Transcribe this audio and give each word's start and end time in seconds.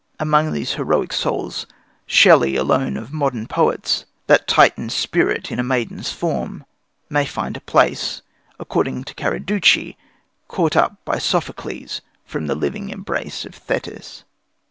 Among 0.19 0.51
these 0.51 0.73
heroic 0.73 1.13
souls 1.13 1.67
Shelley 2.07 2.55
alone 2.55 2.97
of 2.97 3.13
modern 3.13 3.45
poets 3.45 4.05
that 4.25 4.47
Titan 4.47 4.89
spirit 4.89 5.51
in 5.51 5.59
a 5.59 5.63
maiden's 5.63 6.11
form 6.11 6.65
may 7.07 7.23
find 7.23 7.55
a 7.55 7.61
place, 7.61 8.23
according 8.59 9.03
to 9.03 9.13
Carducci, 9.13 9.97
caught 10.47 10.75
up 10.75 10.97
by 11.05 11.19
Sophocles 11.19 12.01
from 12.25 12.47
the 12.47 12.55
living 12.55 12.89
embrace 12.89 13.45
of 13.45 13.53
Thetis. 13.53 14.23